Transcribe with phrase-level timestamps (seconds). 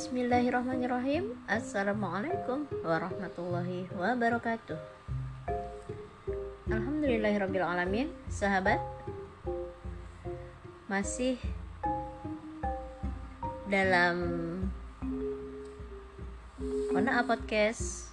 [0.00, 1.36] Bismillahirrahmanirrahim.
[1.44, 4.80] Assalamualaikum warahmatullahi wabarakatuh.
[6.72, 8.08] Alhamdulillahirrabbilalamin.
[8.32, 8.80] Sahabat
[10.88, 11.36] Masih
[13.68, 14.16] Dalam
[16.96, 18.08] Mana podcast.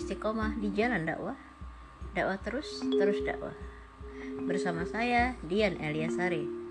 [0.00, 1.36] Istiqomah di jalan dakwah.
[2.16, 3.52] Dakwah terus, terus dakwah.
[4.48, 6.63] Bersama saya Dian Eliasari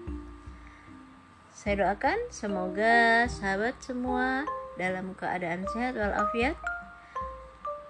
[1.53, 4.41] saya doakan semoga sahabat semua
[4.73, 6.57] dalam keadaan sehat walafiat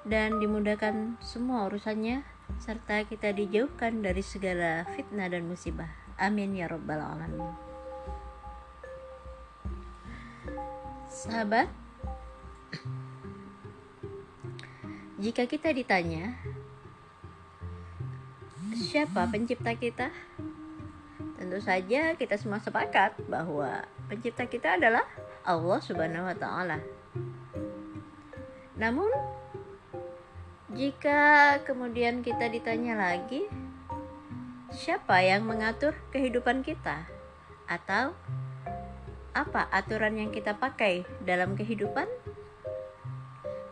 [0.04, 2.28] dan dimudahkan semua urusannya
[2.60, 5.88] serta kita dijauhkan dari segala fitnah dan musibah.
[6.20, 7.56] Amin ya rabbal alamin.
[11.08, 11.72] Sahabat,
[15.24, 16.36] jika kita ditanya
[18.76, 20.12] siapa pencipta kita?
[21.54, 25.06] Tentu saja kita semua sepakat bahwa pencipta kita adalah
[25.46, 26.82] Allah Subhanahu wa taala.
[28.74, 29.06] Namun
[30.74, 33.46] jika kemudian kita ditanya lagi,
[34.74, 37.06] siapa yang mengatur kehidupan kita?
[37.70, 38.18] Atau
[39.38, 42.10] apa aturan yang kita pakai dalam kehidupan?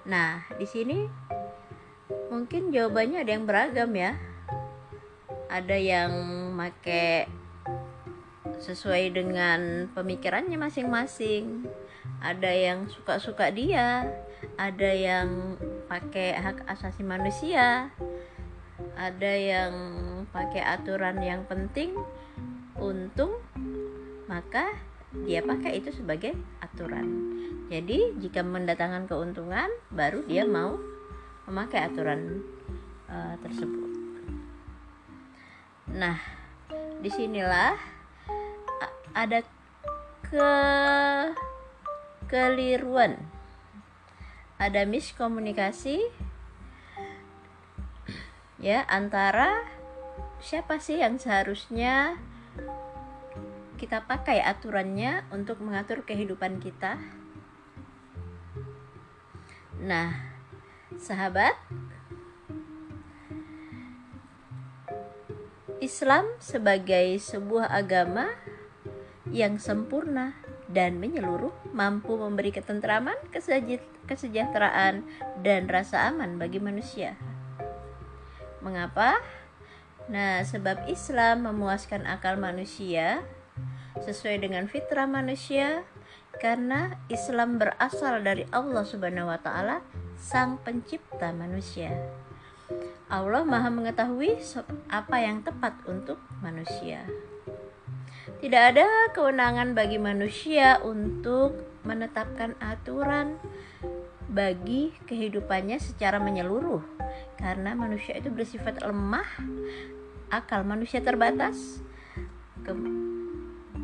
[0.06, 1.10] Nah, di sini
[2.30, 4.22] mungkin jawabannya ada yang beragam ya.
[5.50, 6.14] Ada yang
[6.54, 7.41] make
[8.62, 11.66] sesuai dengan pemikirannya masing-masing.
[12.22, 14.06] Ada yang suka-suka dia,
[14.56, 15.58] ada yang
[15.90, 17.90] pakai hak asasi manusia,
[18.94, 19.74] ada yang
[20.30, 21.98] pakai aturan yang penting
[22.78, 23.42] untung,
[24.30, 24.70] maka
[25.26, 27.36] dia pakai itu sebagai aturan.
[27.68, 30.78] Jadi jika mendatangkan keuntungan, baru dia mau
[31.50, 32.46] memakai aturan
[33.10, 33.90] uh, tersebut.
[35.92, 36.16] Nah,
[37.04, 38.01] di sinilah
[39.12, 39.44] ada
[40.26, 40.54] ke
[42.32, 43.20] keliruan.
[44.62, 46.00] Ada miskomunikasi
[48.62, 49.66] ya antara
[50.38, 52.22] siapa sih yang seharusnya
[53.82, 57.02] kita pakai aturannya untuk mengatur kehidupan kita?
[59.82, 60.14] Nah
[61.02, 61.58] sahabat
[65.82, 68.30] Islam sebagai sebuah agama
[69.32, 70.36] yang sempurna
[70.68, 73.16] dan menyeluruh mampu memberi ketentraman,
[74.08, 75.04] kesejahteraan,
[75.44, 77.16] dan rasa aman bagi manusia.
[78.64, 79.20] Mengapa?
[80.12, 83.24] Nah, sebab Islam memuaskan akal manusia
[84.04, 85.84] sesuai dengan fitrah manusia
[86.40, 89.84] karena Islam berasal dari Allah Subhanahu wa taala,
[90.16, 91.92] Sang Pencipta manusia.
[93.12, 94.40] Allah Maha mengetahui
[94.88, 97.04] apa yang tepat untuk manusia.
[98.42, 103.38] Tidak ada kewenangan bagi manusia untuk menetapkan aturan
[104.26, 106.82] bagi kehidupannya secara menyeluruh.
[107.38, 109.30] Karena manusia itu bersifat lemah
[110.34, 111.86] akal manusia terbatas.
[112.66, 112.74] Ke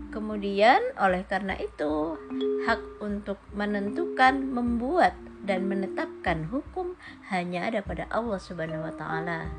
[0.10, 2.18] kemudian oleh karena itu
[2.66, 5.14] hak untuk menentukan membuat
[5.46, 6.98] dan menetapkan hukum
[7.30, 9.54] hanya ada pada Allah Subhanahu wa taala.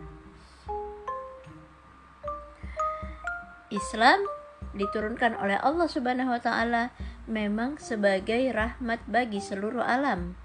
[3.70, 4.25] Islam
[4.78, 6.94] diturunkan oleh Allah Subhanahu wa taala
[7.27, 10.39] memang sebagai rahmat bagi seluruh alam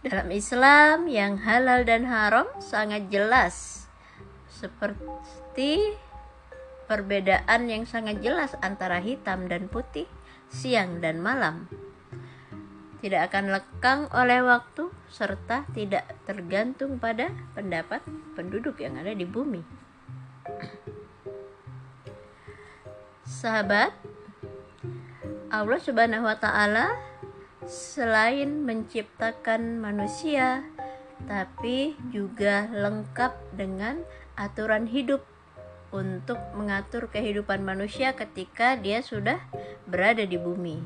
[0.04, 3.88] Dalam Islam yang halal dan haram sangat jelas
[4.52, 5.80] seperti
[6.92, 10.04] perbedaan yang sangat jelas antara hitam dan putih,
[10.52, 11.72] siang dan malam.
[13.00, 18.04] Tidak akan lekang oleh waktu serta tidak tergantung pada pendapat
[18.36, 19.64] penduduk yang ada di bumi.
[23.24, 23.96] Sahabat,
[25.48, 27.13] Allah Subhanahu wa taala
[27.68, 30.64] selain menciptakan manusia
[31.24, 34.04] tapi juga lengkap dengan
[34.36, 35.24] aturan hidup
[35.94, 39.38] untuk mengatur kehidupan manusia ketika dia sudah
[39.86, 40.82] berada di bumi.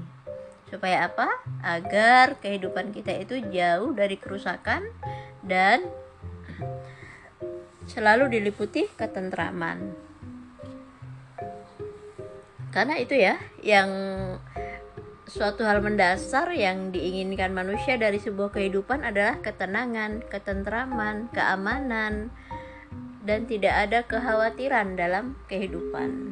[0.67, 1.31] Supaya apa?
[1.63, 4.83] Agar kehidupan kita itu jauh dari kerusakan
[5.39, 5.87] dan
[7.87, 9.95] selalu diliputi ketentraman.
[12.75, 13.89] Karena itu ya yang
[15.27, 22.31] suatu hal mendasar yang diinginkan manusia dari sebuah kehidupan adalah ketenangan, ketentraman, keamanan,
[23.27, 26.31] dan tidak ada kekhawatiran dalam kehidupan.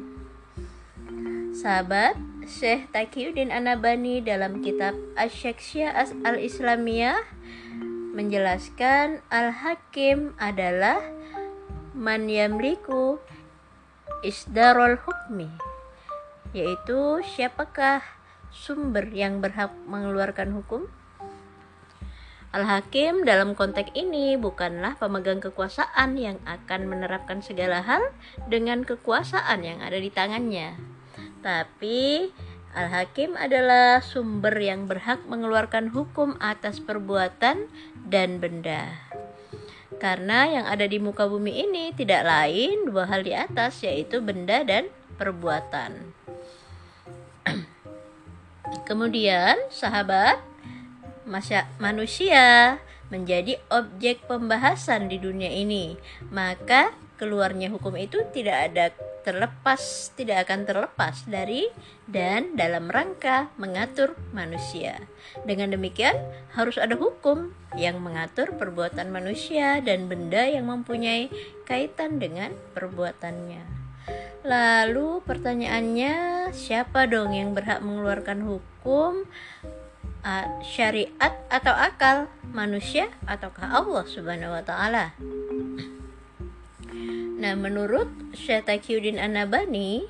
[1.52, 2.16] Sahabat,
[2.48, 7.20] Syekh Taqiyuddin Anabani dalam kitab Asy-Syakhsiyah Al-Islamiyah
[8.16, 11.04] menjelaskan Al-Hakim adalah
[11.92, 13.20] man yamliku
[14.24, 15.52] isdarul hukmi
[16.56, 18.15] yaitu siapakah
[18.56, 20.88] sumber yang berhak mengeluarkan hukum
[22.56, 28.00] Al-Hakim dalam konteks ini bukanlah pemegang kekuasaan yang akan menerapkan segala hal
[28.48, 30.72] dengan kekuasaan yang ada di tangannya.
[31.44, 32.32] Tapi
[32.72, 37.68] Al-Hakim adalah sumber yang berhak mengeluarkan hukum atas perbuatan
[38.08, 39.04] dan benda.
[40.00, 44.64] Karena yang ada di muka bumi ini tidak lain dua hal di atas yaitu benda
[44.64, 44.88] dan
[45.20, 46.25] perbuatan.
[48.84, 50.42] Kemudian, sahabat,
[51.80, 52.76] manusia
[53.10, 55.94] menjadi objek pembahasan di dunia ini,
[56.28, 58.86] maka keluarnya hukum itu tidak ada
[59.26, 61.66] terlepas, tidak akan terlepas dari
[62.06, 65.02] dan dalam rangka mengatur manusia.
[65.42, 66.14] Dengan demikian,
[66.54, 71.26] harus ada hukum yang mengatur perbuatan manusia dan benda yang mempunyai
[71.66, 73.75] kaitan dengan perbuatannya.
[74.46, 76.14] Lalu pertanyaannya,
[76.54, 79.26] siapa dong yang berhak mengeluarkan hukum?
[80.66, 85.14] syariat atau akal manusia ataukah Allah Subhanahu wa taala.
[87.36, 90.02] Nah, menurut Syekh Taqiyuddin An-Nabani,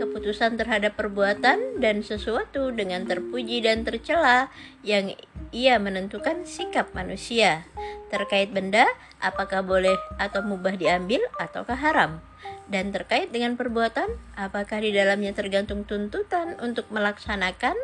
[0.00, 4.48] keputusan terhadap perbuatan dan sesuatu dengan terpuji dan tercela
[4.80, 5.12] yang
[5.52, 7.68] ia menentukan sikap manusia
[8.08, 8.88] terkait benda
[9.20, 12.24] apakah boleh atau mubah diambil ataukah haram
[12.68, 17.74] dan terkait dengan perbuatan apakah di dalamnya tergantung tuntutan untuk melaksanakan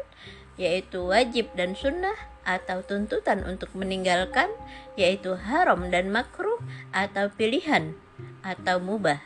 [0.61, 2.15] yaitu wajib dan sunnah
[2.45, 4.53] atau tuntutan untuk meninggalkan
[4.95, 6.61] yaitu haram dan makruh
[6.93, 7.97] atau pilihan
[8.45, 9.19] atau mubah?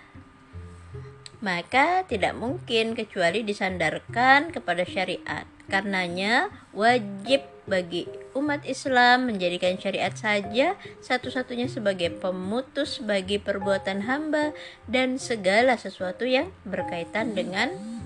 [1.39, 5.47] Maka tidak mungkin kecuali disandarkan kepada syariat.
[5.71, 10.75] Karenanya wajib bagi umat Islam menjadikan syariat saja
[11.05, 14.57] satu-satunya sebagai pemutus bagi perbuatan hamba
[14.89, 17.99] dan segala sesuatu yang berkaitan dengan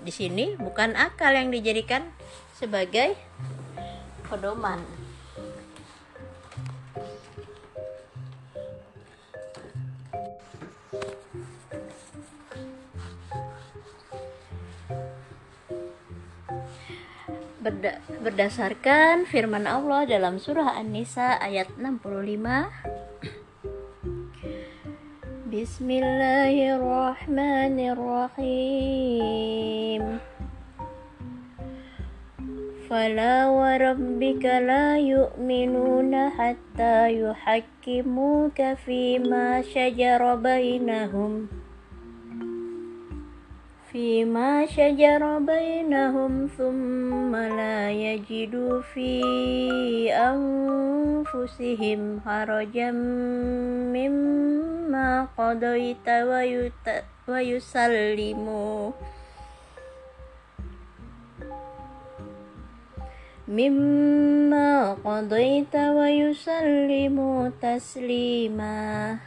[0.00, 2.08] di sini bukan akal yang dijadikan
[2.56, 3.16] sebagai
[4.26, 4.99] pedoman.
[17.59, 23.05] Berda berdasarkan firman Allah dalam surah An-Nisa ayat 65
[25.55, 29.23] بسم الله الرحمن الرحيم
[32.89, 41.47] فلا وربك لا يؤمنون حتى يحكموك فيما شجر بينهم
[43.99, 49.23] فيما شجر بينهم ثم لا يجدوا في
[50.13, 52.91] أنفسهم حرجا
[53.95, 56.09] مما قضيت
[57.27, 58.91] ويسلموا
[63.47, 69.17] مما قضيت ويسلموا تسليما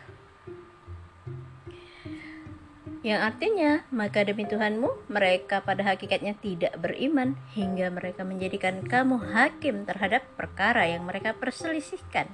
[3.03, 9.83] yang artinya maka demi Tuhanmu mereka pada hakikatnya tidak beriman hingga mereka menjadikan kamu hakim
[9.83, 12.31] terhadap perkara yang mereka perselisihkan.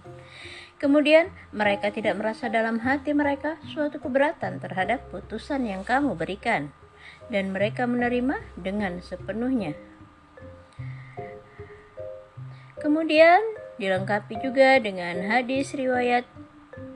[0.78, 6.70] Kemudian mereka tidak merasa dalam hati mereka suatu keberatan terhadap putusan yang kamu berikan
[7.34, 9.74] dan mereka menerima dengan sepenuhnya.
[12.80, 13.42] Kemudian
[13.82, 16.24] dilengkapi juga dengan hadis riwayat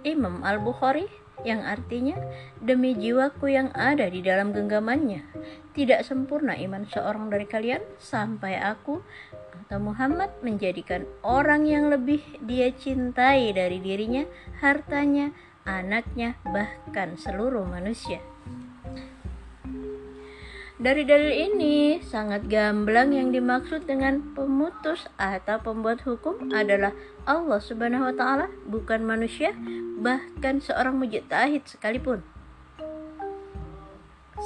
[0.06, 2.15] Imam Al-Bukhari yang artinya
[2.59, 5.23] demi jiwaku yang ada di dalam genggamannya
[5.73, 9.01] tidak sempurna iman seorang dari kalian sampai aku
[9.65, 14.25] atau Muhammad menjadikan orang yang lebih dia cintai dari dirinya,
[14.62, 15.33] hartanya,
[15.65, 18.21] anaknya, bahkan seluruh manusia.
[20.83, 26.91] Dari dalil ini, sangat gamblang yang dimaksud dengan pemutus atau pembuat hukum adalah
[27.23, 29.55] Allah Subhanahu wa taala, bukan manusia,
[30.03, 32.19] bahkan seorang mujtahid sekalipun.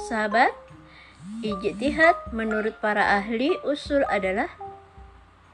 [0.06, 0.54] Sahabat,
[1.42, 4.46] ijtihad menurut para ahli usul adalah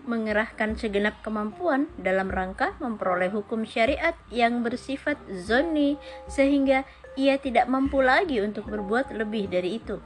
[0.04, 5.96] mengerahkan segenap kemampuan dalam rangka memperoleh hukum syariat yang bersifat zoni
[6.28, 6.84] sehingga
[7.16, 9.96] ia tidak mampu lagi untuk berbuat lebih dari itu.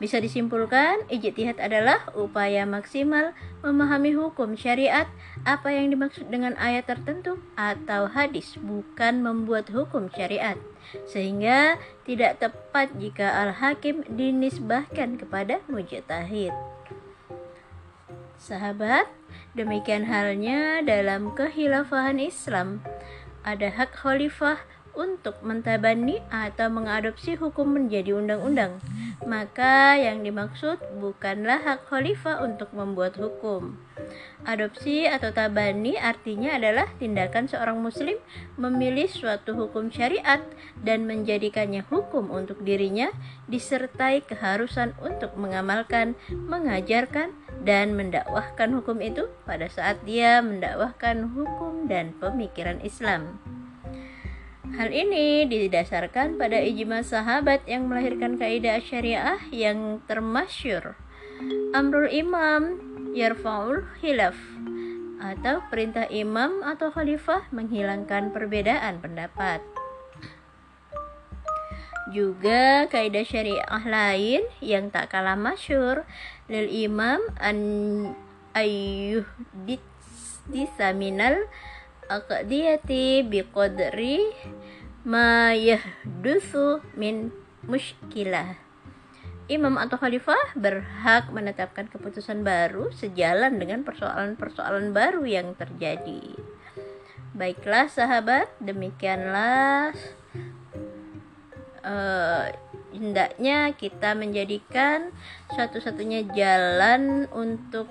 [0.00, 5.04] Bisa disimpulkan, ijtihad adalah upaya maksimal memahami hukum syariat,
[5.44, 10.56] apa yang dimaksud dengan ayat tertentu atau hadis, bukan membuat hukum syariat.
[11.04, 11.76] Sehingga
[12.08, 16.56] tidak tepat jika al-hakim dinisbahkan kepada mujtahid.
[18.40, 19.04] Sahabat,
[19.52, 22.80] demikian halnya dalam kehilafahan Islam.
[23.44, 24.64] Ada hak khalifah
[25.00, 28.76] untuk mentabani atau mengadopsi hukum menjadi undang-undang
[29.28, 33.76] maka yang dimaksud bukanlah hak khalifah untuk membuat hukum.
[34.48, 38.16] Adopsi atau tabani artinya adalah tindakan seorang muslim
[38.56, 40.40] memilih suatu hukum syariat
[40.80, 43.12] dan menjadikannya hukum untuk dirinya
[43.52, 52.16] disertai keharusan untuk mengamalkan, mengajarkan, dan mendakwahkan hukum itu pada saat dia mendakwahkan hukum dan
[52.16, 53.36] pemikiran Islam.
[54.70, 60.94] Hal ini didasarkan pada ijma sahabat yang melahirkan kaidah syariah yang termasyur.
[61.74, 62.78] Amrul imam
[63.10, 64.38] yarfa'ul khilaf
[65.18, 69.58] atau perintah imam atau khalifah menghilangkan perbedaan pendapat.
[72.14, 76.06] Juga kaidah syariah lain yang tak kalah masyur
[76.46, 77.58] lil imam an
[78.54, 79.26] ayyuh
[80.50, 81.46] disaminal
[82.10, 84.18] aqdiyati biqadri
[85.06, 87.30] ma yahdusu min
[87.64, 88.58] muskilah
[89.50, 96.38] Imam atau khalifah berhak menetapkan keputusan baru sejalan dengan persoalan-persoalan baru yang terjadi.
[97.34, 99.90] Baiklah sahabat, demikianlah
[101.82, 102.46] uh,
[103.74, 105.10] kita menjadikan
[105.50, 107.90] satu-satunya jalan untuk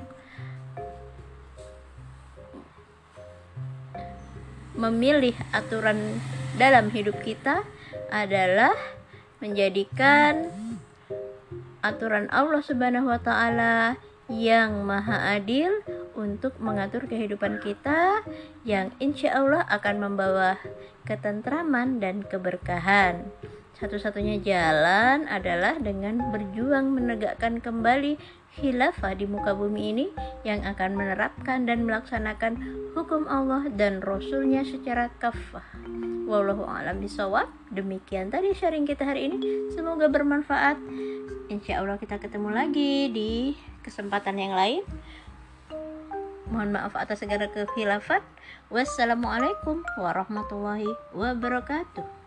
[4.80, 6.24] memilih aturan
[6.56, 7.68] dalam hidup kita
[8.08, 8.72] adalah
[9.44, 10.48] menjadikan
[11.84, 14.00] aturan Allah Subhanahu wa taala
[14.32, 15.84] yang maha adil
[16.16, 18.24] untuk mengatur kehidupan kita
[18.64, 20.56] yang insya Allah akan membawa
[21.04, 23.28] ketentraman dan keberkahan.
[23.80, 28.20] Satu-satunya jalan adalah dengan berjuang menegakkan kembali
[28.58, 30.06] khilafah di muka bumi ini
[30.42, 32.58] yang akan menerapkan dan melaksanakan
[32.98, 35.66] hukum Allah dan Rasulnya secara kafah.
[36.26, 37.50] Wallahu a'lam bisawab.
[37.70, 39.70] Demikian tadi sharing kita hari ini.
[39.74, 40.78] Semoga bermanfaat.
[41.50, 44.82] Insya Allah kita ketemu lagi di kesempatan yang lain.
[46.50, 48.22] Mohon maaf atas segala kekhilafan.
[48.74, 52.19] Wassalamualaikum warahmatullahi wabarakatuh.